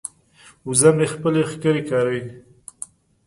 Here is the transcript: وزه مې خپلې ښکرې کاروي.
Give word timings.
وزه 0.67 0.89
مې 0.97 1.07
خپلې 1.13 1.41
ښکرې 1.51 1.81
کاروي. 1.89 2.23